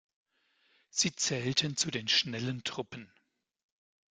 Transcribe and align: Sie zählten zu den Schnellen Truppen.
Sie 0.89 1.15
zählten 1.15 1.77
zu 1.77 1.91
den 1.91 2.07
Schnellen 2.07 2.63
Truppen. 2.63 3.13